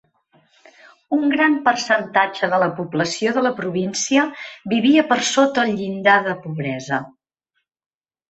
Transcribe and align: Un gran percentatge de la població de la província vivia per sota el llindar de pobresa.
Un 1.17 1.27
gran 1.33 1.57
percentatge 1.67 2.49
de 2.53 2.59
la 2.63 2.69
població 2.79 3.33
de 3.35 3.43
la 3.47 3.51
província 3.61 4.25
vivia 4.73 5.03
per 5.11 5.17
sota 5.35 5.65
el 5.67 5.77
llindar 5.83 6.17
de 6.29 6.33
pobresa. 6.47 6.99